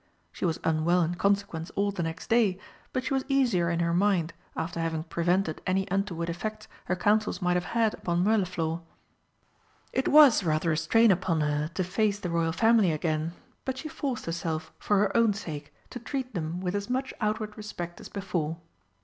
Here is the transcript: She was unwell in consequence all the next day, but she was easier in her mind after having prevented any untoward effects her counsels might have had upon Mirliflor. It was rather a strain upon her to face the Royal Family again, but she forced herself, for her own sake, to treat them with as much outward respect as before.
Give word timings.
She 0.31 0.45
was 0.45 0.59
unwell 0.63 1.03
in 1.03 1.13
consequence 1.13 1.69
all 1.75 1.91
the 1.91 2.01
next 2.01 2.27
day, 2.27 2.57
but 2.91 3.03
she 3.03 3.13
was 3.13 3.23
easier 3.27 3.69
in 3.69 3.81
her 3.81 3.93
mind 3.93 4.33
after 4.55 4.79
having 4.79 5.03
prevented 5.03 5.61
any 5.67 5.87
untoward 5.91 6.27
effects 6.27 6.67
her 6.85 6.95
counsels 6.95 7.39
might 7.39 7.53
have 7.53 7.65
had 7.77 7.93
upon 7.93 8.23
Mirliflor. 8.23 8.81
It 9.93 10.07
was 10.07 10.43
rather 10.43 10.71
a 10.71 10.77
strain 10.77 11.11
upon 11.11 11.41
her 11.41 11.67
to 11.75 11.83
face 11.83 12.19
the 12.19 12.31
Royal 12.31 12.51
Family 12.51 12.91
again, 12.91 13.33
but 13.63 13.77
she 13.77 13.89
forced 13.89 14.25
herself, 14.25 14.73
for 14.79 14.97
her 15.01 15.15
own 15.15 15.33
sake, 15.35 15.71
to 15.91 15.99
treat 15.99 16.33
them 16.33 16.61
with 16.61 16.73
as 16.73 16.89
much 16.89 17.13
outward 17.21 17.55
respect 17.55 18.01
as 18.01 18.09
before. 18.09 18.57